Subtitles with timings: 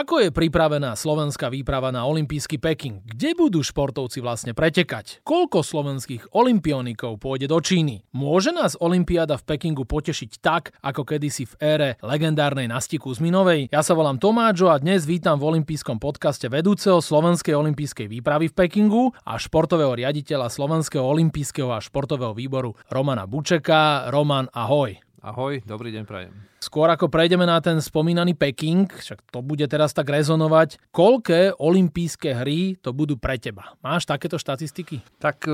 [0.00, 3.04] Ako je pripravená slovenská výprava na olympijský Peking?
[3.04, 5.20] Kde budú športovci vlastne pretekať?
[5.28, 8.08] Koľko slovenských olimpionikov pôjde do Číny?
[8.16, 13.68] Môže nás olympiáda v Pekingu potešiť tak, ako kedysi v ére legendárnej Nasti Kuzminovej?
[13.68, 18.56] Ja sa volám Tomáčo a dnes vítam v olympijskom podcaste vedúceho Slovenskej olympijskej výpravy v
[18.56, 24.08] Pekingu a športového riaditeľa Slovenského olympijského a športového výboru Romana Bučeka.
[24.08, 24.96] Roman, ahoj.
[25.20, 26.49] Ahoj, dobrý deň prajem.
[26.60, 32.36] Skôr ako prejdeme na ten spomínaný Peking, však to bude teraz tak rezonovať, koľké olympijské
[32.36, 33.72] hry to budú pre teba?
[33.80, 35.00] Máš takéto štatistiky?
[35.24, 35.48] Tak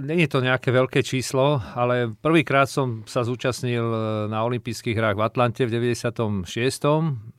[0.00, 3.98] nie je to nejaké veľké číslo, ale prvýkrát som sa zúčastnil e,
[4.32, 6.48] na olympijských hrách v Atlante v 96.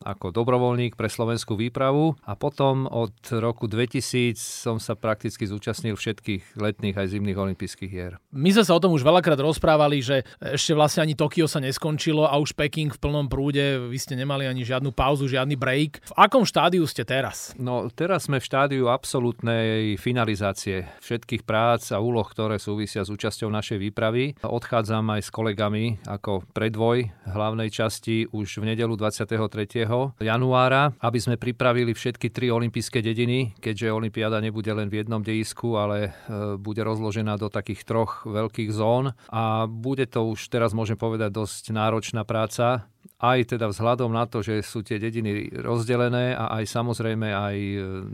[0.06, 6.54] ako dobrovoľník pre slovenskú výpravu a potom od roku 2000 som sa prakticky zúčastnil všetkých
[6.54, 8.22] letných aj zimných olympijských hier.
[8.30, 12.22] My sme sa o tom už veľakrát rozprávali, že ešte vlastne ani Tokio sa neskončilo
[12.22, 16.04] a už Peking v plnom prúde, vy ste nemali ani žiadnu pauzu, žiadny break.
[16.04, 17.56] V akom štádiu ste teraz?
[17.56, 23.48] No teraz sme v štádiu absolútnej finalizácie všetkých prác a úloh, ktoré súvisia s účasťou
[23.48, 24.36] našej výpravy.
[24.44, 29.40] Odchádzam aj s kolegami ako predvoj hlavnej časti už v nedelu 23.
[30.20, 35.80] januára, aby sme pripravili všetky tri olympijské dediny, keďže olympiáda nebude len v jednom dejisku,
[35.80, 41.00] ale e, bude rozložená do takých troch veľkých zón a bude to už teraz môžem
[41.00, 42.84] povedať dosť náročná práca
[43.18, 47.56] aj teda vzhľadom na to, že sú tie dediny rozdelené a aj samozrejme aj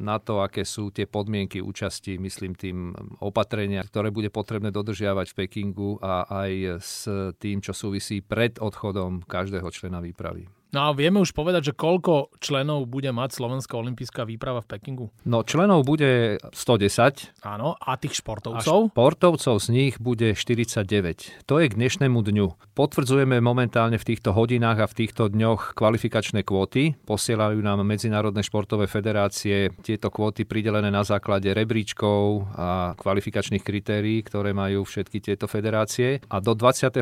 [0.01, 5.37] na to, aké sú tie podmienky účasti, myslím tým opatrenia, ktoré bude potrebné dodržiavať v
[5.45, 7.05] Pekingu a aj s
[7.37, 10.49] tým, čo súvisí pred odchodom každého člena výpravy.
[10.75, 15.06] No a vieme už povedať, že koľko členov bude mať Slovenská olimpijská výprava v Pekingu?
[15.22, 17.47] No členov bude 110.
[17.47, 18.78] Áno, a tých športovcov?
[18.83, 21.47] A športovcov z nich bude 49.
[21.47, 22.75] To je k dnešnému dňu.
[22.75, 26.98] Potvrdzujeme momentálne v týchto hodinách a v týchto dňoch kvalifikačné kvóty.
[27.06, 34.51] Posielajú nám Medzinárodné športové federácie tieto kvóty pridelené na základe rebríčkov a kvalifikačných kritérií, ktoré
[34.51, 36.18] majú všetky tieto federácie.
[36.27, 36.98] A do 24.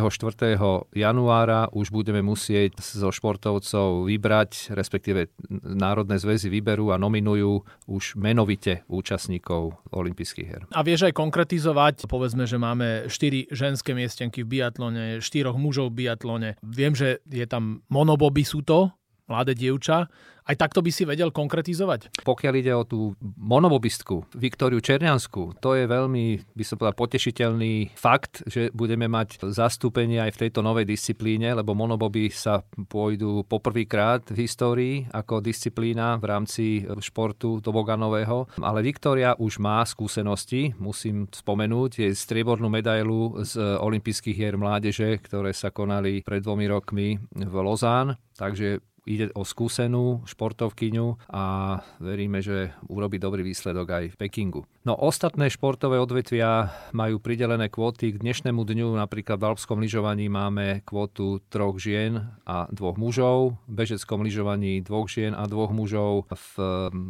[0.92, 5.30] januára už budeme musieť zo športov športovcov vybrať, respektíve
[5.62, 10.62] národné zväzy vyberú a nominujú už menovite účastníkov olympijských hier.
[10.74, 16.06] A vieš aj konkretizovať, povedzme, že máme 4 ženské miestenky v biatlone, 4 mužov v
[16.06, 16.58] biatlone.
[16.66, 18.90] Viem, že je tam monoboby sú to,
[19.30, 20.10] mladé dievča.
[20.42, 22.18] Aj takto by si vedel konkretizovať?
[22.26, 28.42] Pokiaľ ide o tú monobobistku Viktóriu Černiansku, to je veľmi, by som povedal, potešiteľný fakt,
[28.50, 32.58] že budeme mať zastúpenie aj v tejto novej disciplíne, lebo monoboby sa
[32.90, 36.64] pôjdu poprvýkrát v histórii ako disciplína v rámci
[36.98, 38.50] športu toboganového.
[38.58, 45.54] Ale Viktória už má skúsenosti, musím spomenúť, je striebornú medailu z olympijských hier mládeže, ktoré
[45.54, 48.18] sa konali pred dvomi rokmi v Lozán.
[48.34, 54.62] Takže Ide o skúsenú športovkyňu a veríme, že urobí dobrý výsledok aj v Pekingu.
[54.86, 58.14] No ostatné športové odvetvia majú pridelené kvóty.
[58.14, 63.74] K dnešnému dňu napríklad v alpskom lyžovaní máme kvótu troch žien a dvoch mužov, v
[63.74, 66.30] bežeckom lyžovaní dvoch žien a dvoch mužov.
[66.30, 66.54] V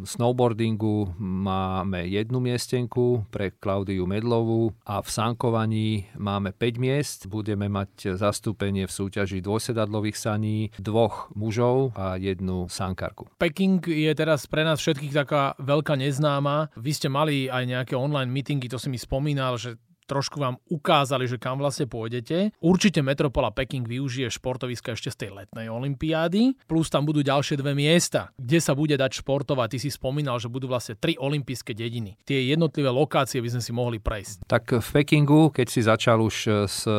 [0.05, 7.19] snowboardingu máme jednu miestenku pre Klaudiu Medlovú a v sankovaní máme 5 miest.
[7.29, 13.27] Budeme mať zastúpenie v súťaži dvojsedadlových saní dvoch mužov a jednu sankarku.
[13.35, 16.71] Peking je teraz pre nás všetkých taká veľká neznáma.
[16.79, 19.75] Vy ste mali aj nejaké online meetingy, to si mi spomínal, že
[20.13, 22.53] trošku vám ukázali, že kam vlastne pôjdete.
[22.61, 27.73] Určite Metropola Peking využije športoviska ešte z tej letnej olympiády, plus tam budú ďalšie dve
[27.73, 29.73] miesta, kde sa bude dať športovať.
[29.73, 32.21] Ty si spomínal, že budú vlastne tri olympijské dediny.
[32.21, 34.45] Tie jednotlivé lokácie by sme si mohli prejsť.
[34.45, 36.93] Tak v Pekingu, keď si začal už e, s e,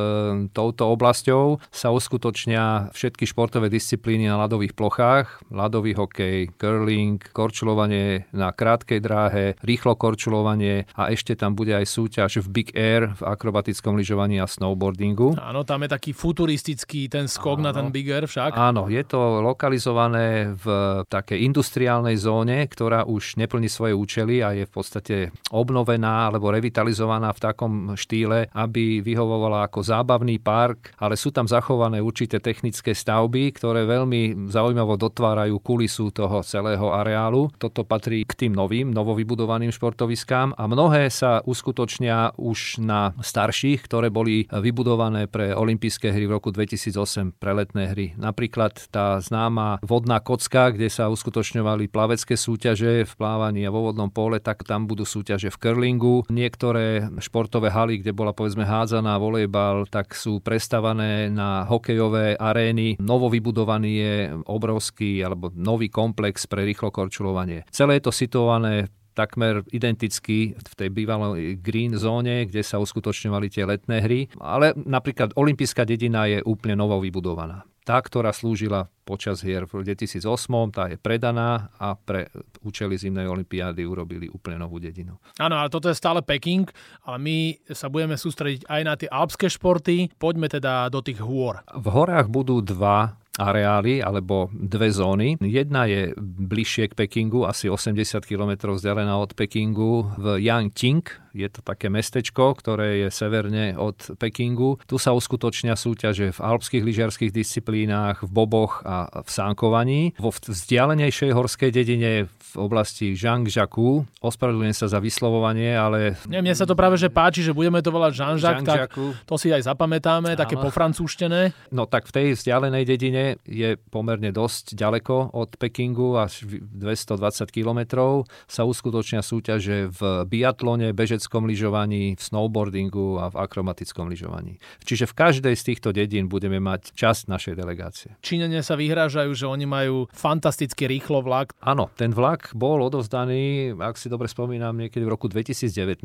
[0.50, 5.46] touto oblasťou, sa uskutočnia všetky športové disciplíny na ľadových plochách.
[5.54, 12.42] Ľadový hokej, curling, korčulovanie na krátkej dráhe, rýchlo korčulovanie a ešte tam bude aj súťaž
[12.44, 15.36] v Big Air V akrobatickom lyžovaní a snowboardingu.
[15.36, 17.66] Áno, tam je taký futuristický ten skok Áno.
[17.68, 18.56] na ten Big Air však.
[18.56, 20.66] Áno, je to lokalizované v
[21.10, 25.16] takej industriálnej zóne, ktorá už neplní svoje účely a je v podstate
[25.50, 31.98] obnovená alebo revitalizovaná v takom štýle, aby vyhovovala ako zábavný park, ale sú tam zachované
[31.98, 37.50] určité technické stavby, ktoré veľmi zaujímavo dotvárajú kulisu toho celého areálu.
[37.58, 44.12] Toto patrí k tým novým, novovybudovaným športoviskám a mnohé sa uskutočnia už na starších, ktoré
[44.12, 48.06] boli vybudované pre olympijské hry v roku 2008 pre letné hry.
[48.14, 54.12] Napríklad tá známa vodná kocka, kde sa uskutočňovali plavecké súťaže v plávaní a vo vodnom
[54.12, 56.28] pole, tak tam budú súťaže v curlingu.
[56.28, 63.00] Niektoré športové haly, kde bola povedzme hádzaná volejbal, tak sú prestavané na hokejové arény.
[63.00, 64.14] Novo vybudovaný je
[64.44, 67.64] obrovský alebo nový komplex pre rýchlo korčulovanie.
[67.72, 73.64] Celé je to situované takmer identický v tej bývalej green zóne, kde sa uskutočňovali tie
[73.64, 74.28] letné hry.
[74.42, 77.62] Ale napríklad olympijská dedina je úplne novo vybudovaná.
[77.84, 80.24] Tá, ktorá slúžila počas hier v 2008,
[80.72, 82.32] tá je predaná a pre
[82.64, 85.20] účely zimnej olympiády urobili úplne novú dedinu.
[85.36, 86.64] Áno, ale toto je stále Peking,
[87.04, 87.36] ale my
[87.76, 90.16] sa budeme sústrediť aj na tie alpské športy.
[90.16, 91.60] Poďme teda do tých hôr.
[91.76, 95.36] V horách budú dva areály alebo dve zóny.
[95.42, 101.60] Jedna je bližšie k Pekingu, asi 80 km vzdialená od Pekingu v Yangqing, je to
[101.66, 104.78] také mestečko, ktoré je severne od Pekingu.
[104.86, 110.14] Tu sa uskutočnia súťaže v alpských lyžiarských disciplínach, v boboch a v sánkovaní.
[110.22, 116.14] Vo vzdialenejšej horskej dedine v oblasti Zhangjiakou, ospravedlňujem sa za vyslovovanie, ale...
[116.30, 118.94] Nie, mne sa to práve že páči, že budeme to volať Zhangjiak, tak
[119.26, 120.40] to si aj zapamätáme, Áno.
[120.40, 121.50] také pofrancúštené.
[121.74, 128.30] No tak v tej vzdialenej dedine je pomerne dosť ďaleko od Pekingu, až 220 kilometrov
[128.46, 134.60] sa uskutočnia súťaže v biatlone, bežec bežeckom lyžovaní, v snowboardingu a v akromatickom lyžovaní.
[134.84, 138.12] Čiže v každej z týchto dedín budeme mať časť našej delegácie.
[138.20, 141.56] Číňania sa vyhrážajú, že oni majú fantasticky rýchlo vlak.
[141.64, 146.04] Áno, ten vlak bol odovzdaný, ak si dobre spomínam, niekedy v roku 2019,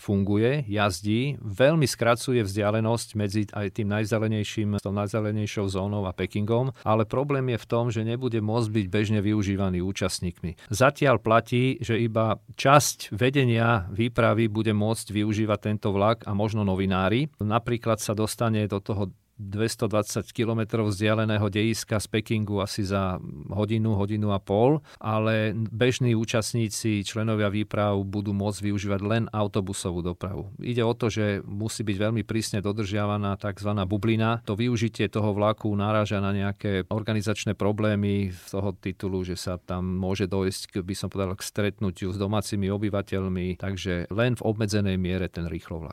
[0.00, 7.04] funguje, jazdí, veľmi skracuje vzdialenosť medzi aj tým najzelenejším, tou najzelenejšou zónou a Pekingom, ale
[7.04, 10.72] problém je v tom, že nebude môcť byť bežne využívaný účastníkmi.
[10.72, 17.28] Zatiaľ platí, že iba časť vedenia výpravy bude môcť využívať tento vlak a možno novinári.
[17.38, 23.20] Napríklad sa dostane do toho 220 km vzdialeného dejiska z Pekingu asi za
[23.52, 30.52] hodinu, hodinu a pol, ale bežní účastníci, členovia výprav budú môcť využívať len autobusovú dopravu.
[30.60, 33.70] Ide o to, že musí byť veľmi prísne dodržiavaná tzv.
[33.84, 34.40] bublina.
[34.48, 39.84] To využitie toho vlaku náraža na nejaké organizačné problémy z toho titulu, že sa tam
[39.84, 45.28] môže dojsť, by som povedal, k stretnutiu s domácimi obyvateľmi, takže len v obmedzenej miere
[45.28, 45.84] ten rýchlo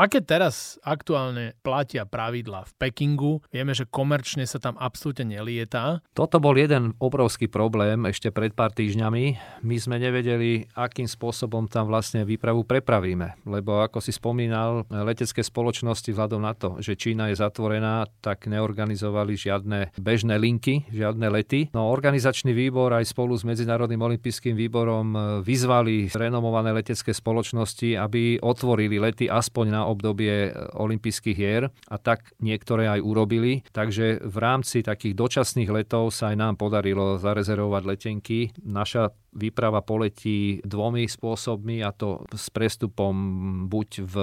[0.00, 3.44] aké teraz aktuálne platia pravidla v Pekingu?
[3.52, 6.00] Vieme, že komerčne sa tam absolútne nelietá.
[6.16, 9.36] Toto bol jeden obrovský problém ešte pred pár týždňami.
[9.60, 13.44] My sme nevedeli, akým spôsobom tam vlastne výpravu prepravíme.
[13.44, 19.36] Lebo ako si spomínal, letecké spoločnosti vzhľadom na to, že Čína je zatvorená, tak neorganizovali
[19.36, 21.68] žiadne bežné linky, žiadne lety.
[21.76, 25.12] No organizačný výbor aj spolu s Medzinárodným olympijským výborom
[25.44, 32.86] vyzvali renomované letecké spoločnosti, aby otvorili lety aspoň na obdobie olympijských hier a tak niektoré
[32.86, 33.66] aj urobili.
[33.74, 38.54] Takže v rámci takých dočasných letov sa aj nám podarilo zarezervovať letenky.
[38.62, 43.14] Naša Výprava poletí dvomi spôsobmi a to s prestupom
[43.70, 44.14] buď v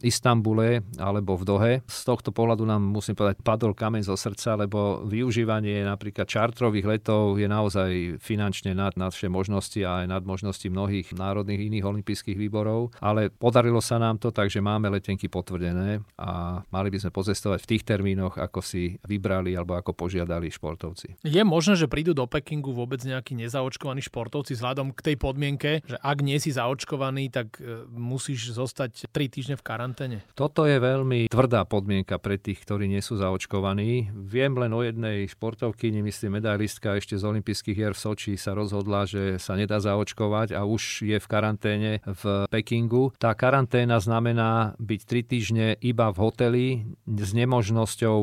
[0.00, 1.72] Istambule alebo v Dohe.
[1.84, 7.36] Z tohto pohľadu nám musím povedať padol kameň zo srdca, lebo využívanie napríklad čartrových letov
[7.36, 12.96] je naozaj finančne nad naše možnosti a aj nad možnosti mnohých národných iných olympijských výborov,
[13.04, 17.70] ale podarilo sa nám to, takže máme letenky potvrdené a mali by sme pozestovať v
[17.76, 21.22] tých termínoch, ako si vybrali alebo ako požiadali športovci.
[21.22, 24.56] Je možné, že prídu do Pekingu vôbec nejakí nezaočkovaní športovci?
[24.56, 29.56] vzhľadom k tej podmienke, že ak nie si zaočkovaný, tak e, musíš zostať 3 týždne
[29.60, 30.16] v karanténe?
[30.32, 34.10] Toto je veľmi tvrdá podmienka pre tých, ktorí nie sú zaočkovaní.
[34.16, 39.04] Viem len o jednej športovky, nemyslím medailistka ešte z olympijských hier v Soči sa rozhodla,
[39.04, 43.12] že sa nedá zaočkovať a už je v karanténe v Pekingu.
[43.20, 46.66] Tá karanténa znamená byť 3 týždne iba v hoteli
[47.04, 48.16] s nemožnosťou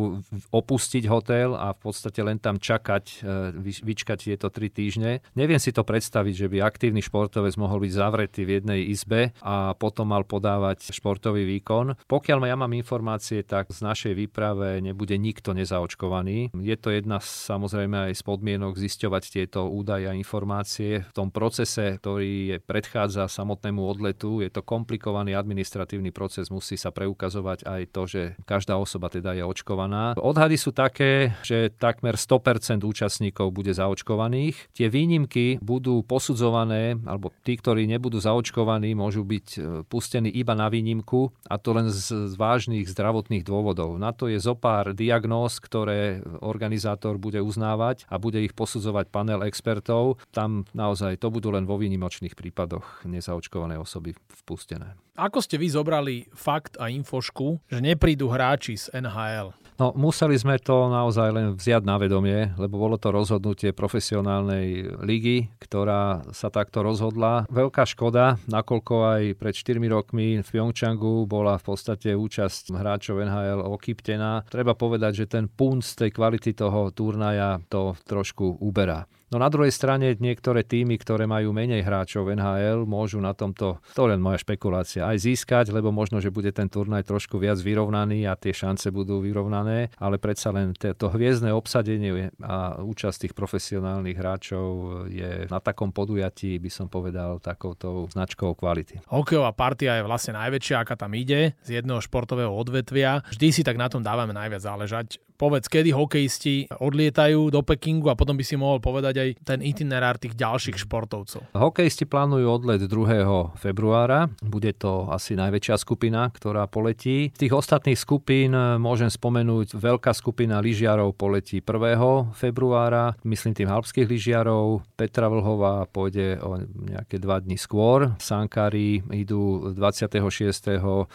[0.50, 5.20] opustiť hotel a v podstate len tam čakať, e, vyčkať tieto 3 týždne.
[5.36, 9.76] Neviem si to predstaviť že by aktívny športovec mohol byť zavretý v jednej izbe a
[9.76, 12.00] potom mal podávať športový výkon.
[12.08, 16.56] Pokiaľ ja mám informácie, tak z našej výprave nebude nikto nezaočkovaný.
[16.56, 21.04] Je to jedna samozrejme aj z podmienok zisťovať tieto údaje a informácie.
[21.10, 26.94] V tom procese, ktorý je predchádza samotnému odletu, je to komplikovaný administratívny proces, musí sa
[26.94, 30.14] preukazovať aj to, že každá osoba teda je očkovaná.
[30.22, 34.70] Odhady sú také, že takmer 100% účastníkov bude zaočkovaných.
[34.78, 40.70] Tie výnimky budú posudzované, alebo tí, ktorí nebudú zaočkovaní, môžu byť e, pustení iba na
[40.70, 43.98] výnimku a to len z vážnych zdravotných dôvodov.
[43.98, 50.22] Na to je zopár diagnóz, ktoré organizátor bude uznávať a bude ich posudzovať panel expertov.
[50.30, 55.00] Tam naozaj to budú len vo výnimočných prípadoch nezaočkované osoby vpustené.
[55.14, 59.54] Ako ste vy zobrali fakt a infošku, že neprídu hráči z NHL?
[59.78, 65.54] No, museli sme to naozaj len vziať na vedomie, lebo bolo to rozhodnutie profesionálnej ligy,
[65.62, 67.46] ktorá sa takto rozhodla.
[67.46, 73.70] Veľká škoda, nakoľko aj pred 4 rokmi v Pyeongchangu bola v podstate účasť hráčov NHL
[73.70, 74.50] okýptená.
[74.50, 79.06] Treba povedať, že ten punt z tej kvality toho turnaja to trošku uberá.
[79.34, 84.06] No na druhej strane niektoré týmy, ktoré majú menej hráčov NHL, môžu na tomto, to
[84.06, 88.38] len moja špekulácia, aj získať, lebo možno, že bude ten turnaj trošku viac vyrovnaný a
[88.38, 94.66] tie šance budú vyrovnané, ale predsa len to hviezdne obsadenie a účasť tých profesionálnych hráčov
[95.10, 99.02] je na takom podujatí, by som povedal, takouto značkou kvality.
[99.10, 103.26] Hokejová partia je vlastne najväčšia, aká tam ide, z jedného športového odvetvia.
[103.34, 105.18] Vždy si tak na tom dávame najviac záležať.
[105.44, 110.16] Povedz, kedy hokejisti odlietajú do Pekingu a potom by si mohol povedať aj ten itinerár
[110.16, 111.52] tých ďalších športovcov.
[111.52, 113.52] Hokejisti plánujú odlet 2.
[113.60, 114.32] februára.
[114.40, 117.36] Bude to asi najväčšia skupina, ktorá poletí.
[117.36, 122.32] Z tých ostatných skupín môžem spomenúť veľká skupina lyžiarov poletí 1.
[122.32, 124.88] februára, myslím tým alpských lyžiarov.
[124.96, 128.16] Petra Vlhová pôjde o nejaké dva dní skôr.
[128.16, 130.24] Sankári idú 26.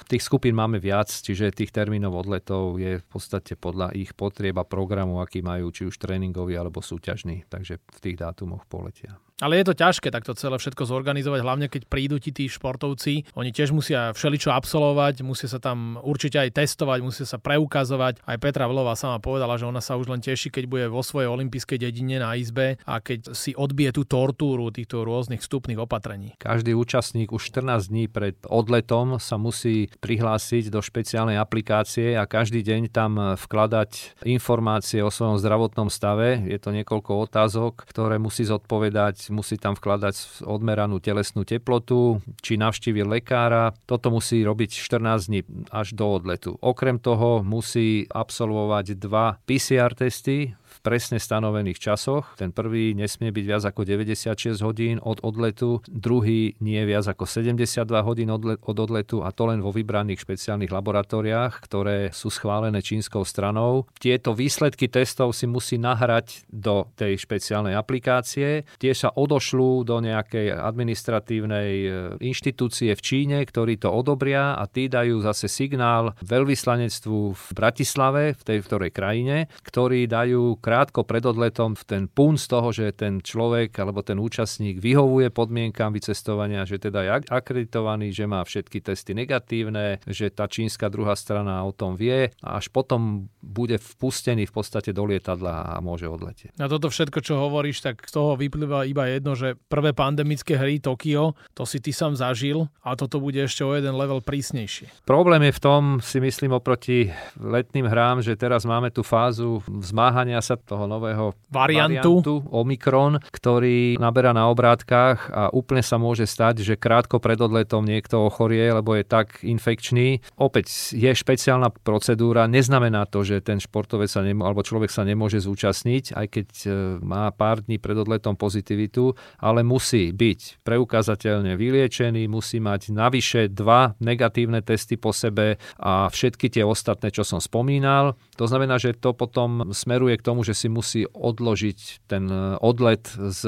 [0.05, 4.67] Tých skupín máme viac, čiže tých termínov odletov je v podstate podľa ich potrieb a
[4.67, 7.47] programu, aký majú, či už tréningový alebo súťažný.
[7.47, 9.23] Takže v tých dátumoch poletia.
[9.39, 13.39] Ale je to ťažké takto celé všetko zorganizovať, hlavne keď prídu ti tí športovci.
[13.39, 18.19] Oni tiež musia všeličo absolvovať, musia sa tam určite aj testovať, musia sa preukazovať.
[18.27, 21.31] Aj Petra Vlova sama povedala, že ona sa už len teší, keď bude vo svojej
[21.31, 26.35] olympijskej dedine na izbe a keď si odbije tú tortúru týchto rôznych vstupných opatrení.
[26.43, 32.67] Každý účastník už 14 dní pred odletom sa musí prihlásiť do špeciálnej aplikácie a každý
[32.67, 36.43] deň tam vkladať informácie o svojom zdravotnom stave.
[36.43, 43.09] Je to niekoľko otázok, ktoré musí zodpovedať musí tam vkladať odmeranú telesnú teplotu, či navštívil
[43.09, 43.73] lekára.
[43.85, 45.41] Toto musí robiť 14 dní
[45.73, 46.57] až do odletu.
[46.61, 50.53] Okrem toho musí absolvovať dva PCR testy
[50.89, 52.33] presne stanovených časoch.
[52.41, 57.85] Ten prvý nesmie byť viac ako 96 hodín od odletu, druhý nie viac ako 72
[58.01, 63.85] hodín od odletu a to len vo vybraných špeciálnych laboratóriách, ktoré sú schválené čínskou stranou.
[64.01, 68.65] Tieto výsledky testov si musí nahrať do tej špeciálnej aplikácie.
[68.81, 71.89] Tie sa odošľú do nejakej administratívnej e,
[72.25, 78.43] inštitúcie v Číne, ktorí to odobria a tí dajú zase signál veľvyslanectvu v Bratislave, v
[78.47, 83.75] tej ktorej krajine, ktorí dajú krátko pred odletom ten pún z toho, že ten človek
[83.83, 89.99] alebo ten účastník vyhovuje podmienkam vycestovania, že teda je akreditovaný, že má všetky testy negatívne,
[90.07, 94.95] že tá čínska druhá strana o tom vie a až potom bude vpustený v podstate
[94.95, 96.55] do lietadla a môže odletieť.
[96.55, 100.79] Na toto všetko, čo hovoríš, tak z toho vyplýva iba jedno, že prvé pandemické hry
[100.79, 105.03] Tokio, to si ty sám zažil a toto bude ešte o jeden level prísnejšie.
[105.03, 110.39] Problém je v tom, si myslím, oproti letným hrám, že teraz máme tú fázu vzmáhania
[110.39, 112.23] sa toho nového variantu.
[112.23, 117.85] variantu Omikron, ktorý naberá na obrátkach a úplne sa môže stať, že krátko pred odletom
[117.85, 120.25] niekto ochorie, lebo je tak infekčný.
[120.41, 125.43] Opäť je špeciálna procedúra, neznamená to, že ten športovec sa nemo, alebo človek sa nemôže
[125.45, 126.69] zúčastniť, aj keď e,
[127.05, 133.99] má pár dní pred odletom pozitivitu, ale musí byť preukázateľne vyliečený, musí mať navyše dva
[134.01, 138.17] negatívne testy po sebe a všetky tie ostatné, čo som spomínal.
[138.39, 143.05] To znamená, že to potom smeruje k tomu, že si musí odložiť ten e, odlet
[143.09, 143.43] z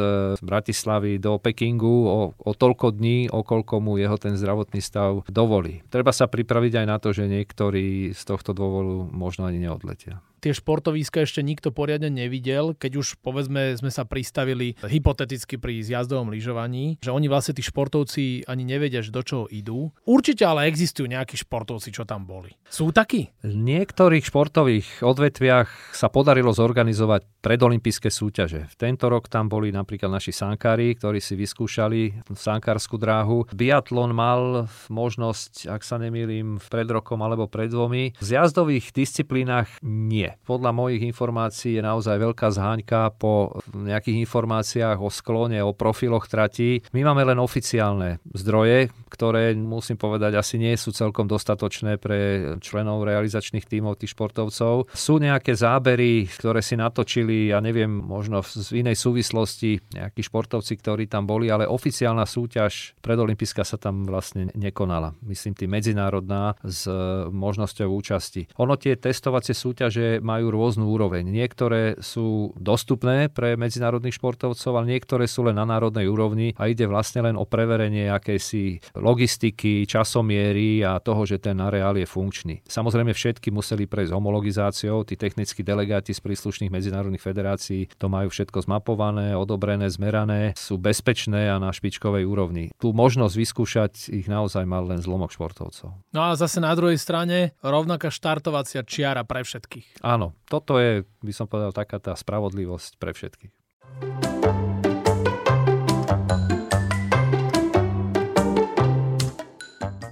[0.44, 5.80] Bratislavy do Pekingu o, o toľko dní, o koľko mu jeho ten zdravotný stav dovolí.
[5.88, 10.56] Treba sa pripraviť aj na to, že niektorí z tohto dôvodu možno ani neodletia tie
[10.56, 16.96] športovíska ešte nikto poriadne nevidel, keď už povedzme sme sa pristavili hypoteticky pri zjazdovom lyžovaní,
[16.98, 19.92] že oni vlastne tí športovci ani nevedia, že do čoho idú.
[20.08, 22.56] Určite ale existujú nejakí športovci, čo tam boli.
[22.66, 23.28] Sú takí?
[23.44, 28.68] V niektorých športových odvetviach sa podarilo zorganizovať predolympijské súťaže.
[28.72, 33.44] V tento rok tam boli napríklad naši sankári, ktorí si vyskúšali sankárskú dráhu.
[33.52, 38.14] Biatlon mal možnosť, ak sa nemýlim, pred rokom alebo pred dvomi.
[38.16, 40.29] V zjazdových disciplínach nie.
[40.44, 46.84] Podľa mojich informácií je naozaj veľká zháňka po nejakých informáciách o sklone, o profiloch tratí.
[46.94, 53.02] My máme len oficiálne zdroje, ktoré musím povedať asi nie sú celkom dostatočné pre členov
[53.02, 54.92] realizačných tímov tých športovcov.
[54.94, 61.10] Sú nejaké zábery, ktoré si natočili, ja neviem, možno z inej súvislosti nejakí športovci, ktorí
[61.10, 65.16] tam boli, ale oficiálna súťaž predolimpijská sa tam vlastne nekonala.
[65.26, 66.86] Myslím tým medzinárodná s
[67.28, 68.46] možnosťou účasti.
[68.60, 71.26] Ono tie testovacie súťaže majú rôznu úroveň.
[71.26, 76.86] Niektoré sú dostupné pre medzinárodných športovcov, ale niektoré sú len na národnej úrovni a ide
[76.86, 82.62] vlastne len o preverenie akejsi logistiky, časomiery a toho, že ten areál je funkčný.
[82.68, 88.64] Samozrejme všetky museli prejsť homologizáciou, tí technickí delegáti z príslušných medzinárodných federácií to majú všetko
[88.64, 92.70] zmapované, odobrené, zmerané, sú bezpečné a na špičkovej úrovni.
[92.78, 95.96] Tu možnosť vyskúšať ich naozaj mal len zlomok športovcov.
[96.12, 100.02] No a zase na druhej strane rovnaká štartovacia čiara pre všetkých.
[100.10, 103.54] Áno, toto je, by som povedal, taká tá spravodlivosť pre všetkých.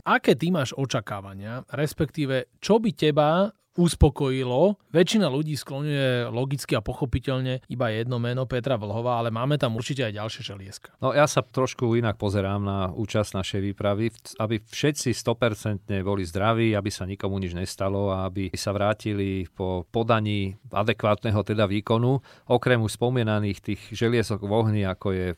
[0.08, 4.75] aké ty máš očakávania, respektíve čo by teba uspokojilo.
[4.90, 10.02] Väčšina ľudí skloňuje logicky a pochopiteľne iba jedno meno Petra Vlhova, ale máme tam určite
[10.02, 10.90] aj ďalšie želieska.
[10.99, 14.11] No ja sa trošku inak pozerám na účasť našej výpravy,
[14.42, 19.87] aby všetci 100% boli zdraví, aby sa nikomu nič nestalo a aby sa vrátili po
[19.87, 22.18] podaní adekvátneho teda výkonu.
[22.50, 25.28] Okrem už spomínaných tých želiesok v ohni, ako je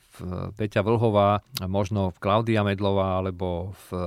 [0.57, 4.01] Peťa Vlhová, možno Klaudia Medlová alebo v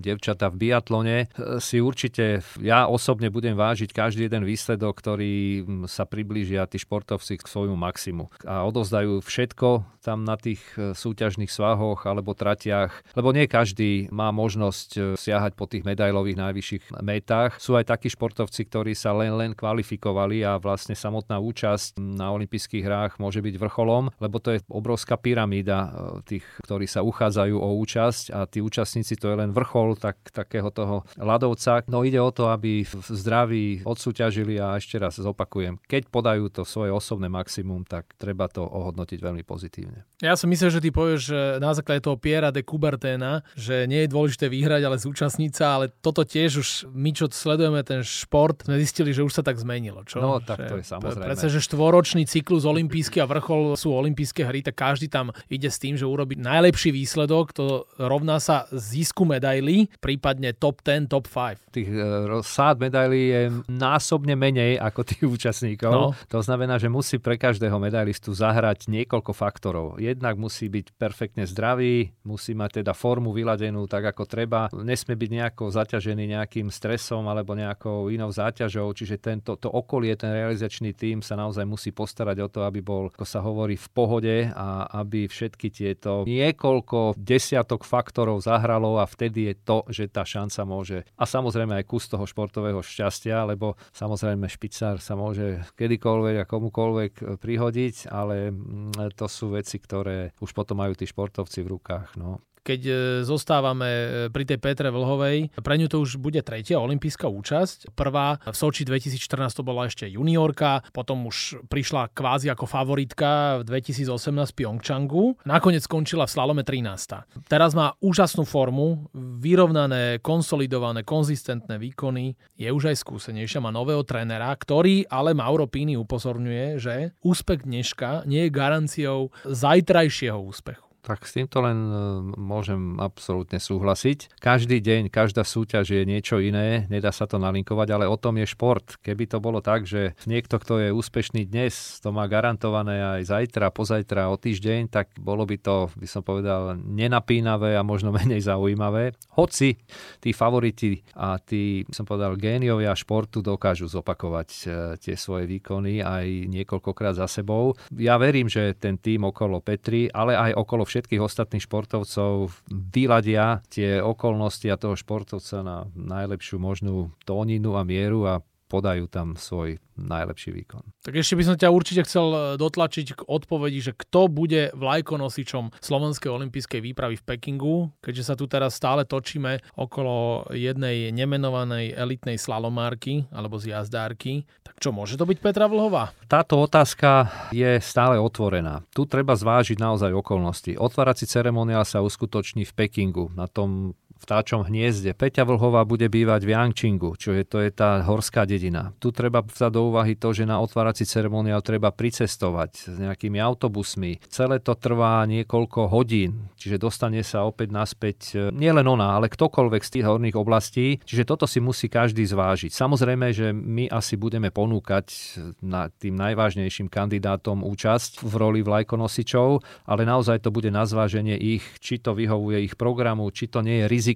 [0.00, 1.28] devčata v biatlone,
[1.60, 6.78] si určite ja osobne budem vážiť vážiť každý jeden výsledok, ktorý mm, sa priblížia tí
[6.78, 8.30] športovci k svojmu maximu.
[8.46, 14.30] A odovzdajú všetko tam na tých e, súťažných svahoch alebo tratiach, lebo nie každý má
[14.30, 17.58] možnosť e, siahať po tých medailových najvyšších metách.
[17.58, 22.86] Sú aj takí športovci, ktorí sa len len kvalifikovali a vlastne samotná účasť na olympijských
[22.86, 27.74] hrách môže byť vrcholom, lebo to je obrovská pyramída e, tých, ktorí sa uchádzajú o
[27.82, 31.82] účasť a tí účastníci to je len vrchol tak, takého toho ľadovca.
[31.90, 36.62] No ide o to, aby v zdraví odsúťažili a ešte raz zopakujem, keď podajú to
[36.62, 40.04] svoje osobné maximum, tak treba to ohodnotiť veľmi pozitívne.
[40.22, 44.06] Ja si myslím, že ty povieš, že na základe toho Piera de Kuberténa, že nie
[44.06, 48.64] je dôležité vyhrať, ale zúčastniť sa, ale toto tiež už my, čo sledujeme ten šport,
[48.64, 50.00] sme zistili, že už sa tak zmenilo.
[50.08, 50.22] Čo?
[50.22, 51.28] No, tak že to je samozrejme.
[51.28, 55.76] Prece, že štvoročný cyklus olimpijský a vrchol sú olympijské hry, tak každý tam ide s
[55.76, 61.74] tým, že urobiť najlepší výsledok, to rovná sa zisku medailí, prípadne top 10, top 5.
[61.74, 65.92] Tých uh, sád medailí je násobne menej ako tých účastníkov.
[65.92, 66.12] No.
[66.30, 69.86] To znamená, že musí pre každého medailistu zahrať niekoľko faktorov.
[69.98, 74.68] Jednak musí byť perfektne zdravý, musí mať teda formu vyladenú tak, ako treba.
[74.72, 80.32] Nesmie byť nejako zaťažený nejakým stresom alebo nejakou inou záťažou, čiže tento, to okolie, ten
[80.34, 84.36] realizačný tím sa naozaj musí postarať o to, aby bol, ako sa hovorí, v pohode
[84.52, 90.60] a aby všetky tieto niekoľko desiatok faktorov zahralo a vtedy je to, že tá šanca
[90.66, 96.48] môže a samozrejme aj kus toho športového šťastia, lebo samozrejme špicár sa môže kedykoľvek a
[96.48, 102.14] komukoľvek prihodiť, ale mm, to sú veci, ktoré už potom majú tí športovci v rukách.
[102.14, 102.92] No keď e,
[103.28, 105.52] zostávame e, pri tej Petre Vlhovej.
[105.52, 107.92] Pre ňu to už bude tretia olimpijská účasť.
[107.92, 113.68] Prvá v Soči 2014 to bola ešte juniorka, potom už prišla kvázi ako favoritka v
[113.68, 115.44] 2018 v Pyeongchangu.
[115.44, 117.44] Nakoniec skončila v slalome 13.
[117.52, 122.32] Teraz má úžasnú formu, vyrovnané, konsolidované, konzistentné výkony.
[122.56, 128.24] Je už aj skúsenejšia, má nového trénera, ktorý ale Mauro Pini upozorňuje, že úspech dneška
[128.24, 130.93] nie je garanciou zajtrajšieho úspechu.
[131.04, 131.92] Tak s týmto len e,
[132.40, 134.40] môžem absolútne súhlasiť.
[134.40, 138.48] Každý deň, každá súťaž je niečo iné, nedá sa to nalinkovať, ale o tom je
[138.48, 138.96] šport.
[139.04, 143.68] Keby to bolo tak, že niekto, kto je úspešný dnes, to má garantované aj zajtra,
[143.68, 149.12] pozajtra, o týždeň, tak bolo by to, by som povedal, nenapínavé a možno menej zaujímavé.
[149.36, 149.76] Hoci
[150.24, 154.58] tí favoriti a tí, som povedal, géniovia športu dokážu zopakovať e,
[154.96, 157.76] tie svoje výkony aj niekoľkokrát za sebou.
[157.92, 163.98] Ja verím, že ten tým okolo Petri, ale aj okolo všetkých ostatných športovcov vyladia tie
[163.98, 170.50] okolnosti a toho športovca na najlepšiu možnú tóninu a mieru a podajú tam svoj najlepší
[170.50, 170.82] výkon.
[171.06, 175.78] Tak ešte by som ťa určite chcel e, dotlačiť k odpovedi, že kto bude vlajkonosičom
[175.78, 182.34] Slovenskej olympijskej výpravy v Pekingu, keďže sa tu teraz stále točíme okolo jednej nemenovanej elitnej
[182.42, 184.50] slalomárky alebo zjazdárky.
[184.66, 186.10] Tak čo, môže to byť Petra Vlhová?
[186.26, 188.82] Táto otázka je stále otvorená.
[188.90, 190.74] Tu treba zvážiť naozaj okolnosti.
[190.74, 195.12] Otvárací ceremoniál sa uskutoční v Pekingu, na tom vtáčom hniezde.
[195.12, 198.96] Peťa Vlhová bude bývať v Yangchingu, čo je, to je tá horská dedina.
[198.96, 204.24] Tu treba vzať do úvahy to, že na otvárací ceremoniál treba pricestovať s nejakými autobusmi.
[204.32, 209.82] Celé to trvá niekoľko hodín, čiže dostane sa opäť naspäť e, nielen ona, ale ktokoľvek
[209.84, 210.86] z tých horných oblastí.
[211.04, 212.72] Čiže toto si musí každý zvážiť.
[212.72, 220.02] Samozrejme, že my asi budeme ponúkať na tým najvážnejším kandidátom účasť v roli vlajkonosičov, ale
[220.06, 223.90] naozaj to bude na zváženie ich, či to vyhovuje ich programu, či to nie je
[223.90, 224.13] riziko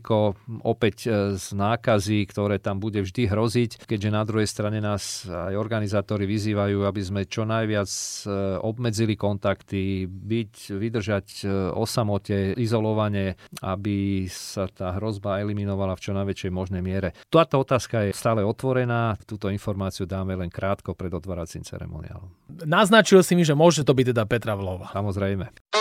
[0.62, 5.54] opäť e, z nákazy, ktoré tam bude vždy hroziť, keďže na druhej strane nás aj
[5.56, 13.38] organizátori vyzývajú, aby sme čo najviac e, obmedzili kontakty, byť, vydržať e, o samote, izolovane,
[13.64, 17.16] aby sa tá hrozba eliminovala v čo najväčšej možnej miere.
[17.28, 22.30] Táto otázka je stále otvorená, túto informáciu dáme len krátko pred otváracím ceremoniálom.
[22.66, 24.90] Naznačil si mi, že môže to byť teda Petra Vlova.
[24.90, 25.77] Samozrejme.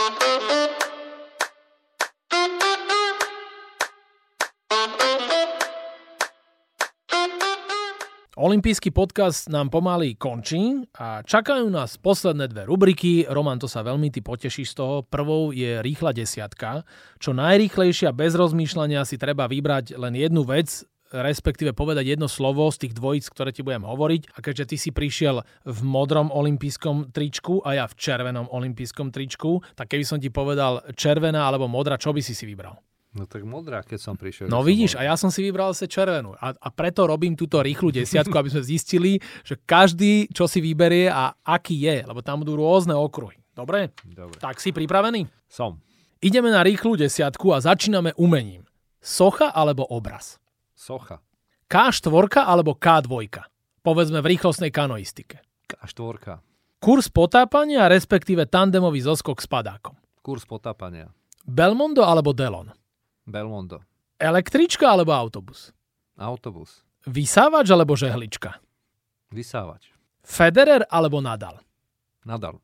[8.38, 13.26] Olympijský podcast nám pomaly končí a čakajú nás posledné dve rubriky.
[13.26, 14.96] Roman, to sa veľmi ty potešíš z toho.
[15.02, 16.86] Prvou je rýchla desiatka.
[17.18, 22.86] Čo najrýchlejšia bez rozmýšľania si treba vybrať len jednu vec, respektíve povedať jedno slovo z
[22.86, 24.38] tých dvojíc, ktoré ti budem hovoriť.
[24.38, 29.66] A keďže ty si prišiel v modrom olympijskom tričku a ja v červenom olympijskom tričku,
[29.74, 32.78] tak keby som ti povedal červená alebo modrá, čo by si si vybral?
[33.18, 34.46] No tak modrá, keď som prišiel.
[34.46, 36.38] No vidíš, a ja som si vybral sa červenú.
[36.38, 41.10] A, a preto robím túto rýchlu desiatku, aby sme zistili, že každý, čo si vyberie
[41.10, 43.42] a aký je, lebo tam budú rôzne okruhy.
[43.58, 43.90] Dobre?
[44.06, 44.38] Dobre.
[44.38, 45.26] Tak si pripravený?
[45.50, 45.82] Som.
[46.22, 48.70] Ideme na rýchlu desiatku a začíname umením.
[49.02, 50.38] Socha alebo obraz?
[50.78, 51.26] Socha.
[51.66, 53.34] K4 alebo K2?
[53.82, 55.42] Povedzme v rýchlostnej kanoistike.
[55.66, 56.38] K4.
[56.78, 59.98] Kurs potápania, respektíve tandemový zoskok s padákom.
[60.22, 61.10] Kurs potápania.
[61.48, 62.70] Belmondo alebo Delon?
[63.28, 63.84] Belmondo.
[64.18, 65.76] Električka alebo autobus?
[66.16, 66.82] Autobus.
[67.06, 68.58] Vysávač alebo žehlička?
[69.30, 69.92] Vysávač.
[70.24, 71.60] Federer alebo Nadal?
[72.24, 72.58] Nadal.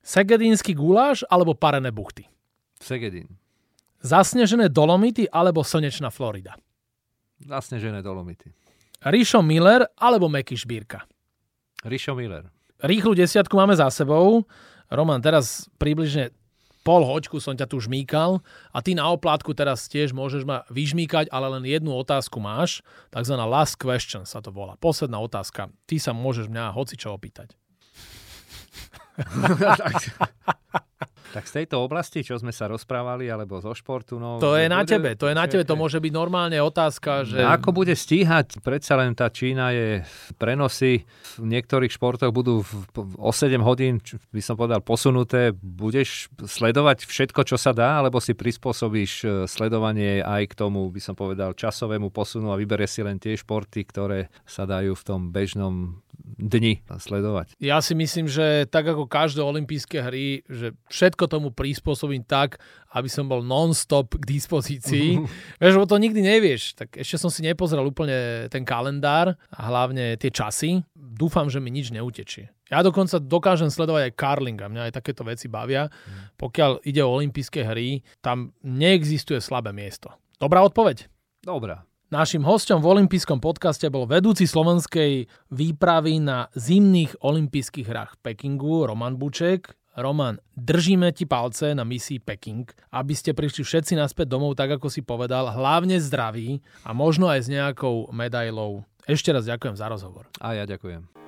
[0.00, 2.24] Segedínsky guláš alebo parené buchty?
[2.78, 3.28] Segedín.
[4.00, 6.54] Zasnežené Dolomity alebo slnečná Florida?
[7.42, 8.54] Zasnežené Dolomity.
[9.02, 11.02] Rišo Miller alebo Meky Šbírka?
[11.82, 12.46] Rišo Miller.
[12.82, 14.46] Rýchlu desiatku máme za sebou.
[14.88, 16.30] Roman, teraz približne
[16.88, 18.40] pol hoďku som ťa tu žmýkal
[18.72, 22.80] a ty na oplátku teraz tiež môžeš ma vyžmýkať, ale len jednu otázku máš,
[23.12, 24.80] takzvaná last question sa to volá.
[24.80, 25.68] Posledná otázka.
[25.84, 27.52] Ty sa môžeš mňa hoci čo opýtať.
[31.38, 34.42] Tak z tejto oblasti, čo sme sa rozprávali, alebo zo športu, no...
[34.42, 37.38] To je na bude, tebe, to je na tebe, to môže byť normálne otázka, že...
[37.38, 38.58] Ako bude stíhať?
[38.58, 40.02] Predsa len tá Čína je
[40.34, 41.06] prenosy
[41.38, 42.66] v niektorých športoch budú
[43.14, 44.02] o 7 hodín,
[44.34, 45.54] by som povedal, posunuté.
[45.54, 50.98] Budeš sledovať všetko, čo sa dá, alebo si prispôsobíš e, sledovanie aj k tomu, by
[50.98, 55.30] som povedal, časovému posunu a vyberie si len tie športy, ktoré sa dajú v tom
[55.30, 56.02] bežnom
[56.38, 57.58] dni sledovať.
[57.58, 62.62] Ja si myslím, že tak ako každé olympijské hry, že všetko tomu prispôsobím tak,
[62.94, 65.18] aby som bol non-stop k dispozícii.
[65.60, 66.78] Vieš, lebo to nikdy nevieš.
[66.78, 70.84] Tak ešte som si nepozrel úplne ten kalendár a hlavne tie časy.
[70.94, 72.54] Dúfam, že mi nič neutečie.
[72.68, 75.88] Ja dokonca dokážem sledovať aj curling a mňa aj takéto veci bavia.
[76.36, 80.12] Pokiaľ ide o olympijské hry, tam neexistuje slabé miesto.
[80.36, 81.08] Dobrá odpoveď?
[81.40, 81.87] Dobrá.
[82.08, 88.88] Našim hostom v olympijskom podcaste bol vedúci slovenskej výpravy na zimných olympijských hrách v Pekingu,
[88.88, 89.76] Roman Buček.
[89.92, 92.64] Roman, držíme ti palce na misii Peking,
[92.96, 97.44] aby ste prišli všetci naspäť domov, tak ako si povedal, hlavne zdraví a možno aj
[97.44, 98.88] s nejakou medailou.
[99.04, 100.32] Ešte raz ďakujem za rozhovor.
[100.40, 101.27] A ja ďakujem.